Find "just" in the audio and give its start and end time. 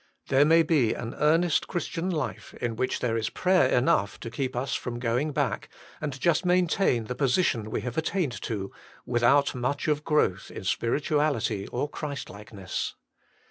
6.19-6.43